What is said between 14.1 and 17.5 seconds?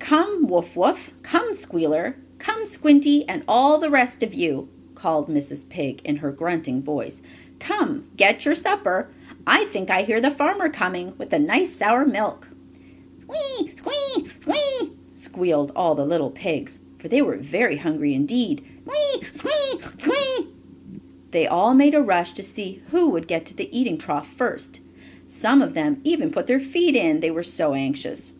Squee!" squealed all the little pigs, for they were